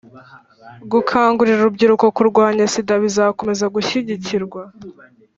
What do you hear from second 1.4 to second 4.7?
urubyiruko kurwanya sida bizakomeza gushyigikirwa.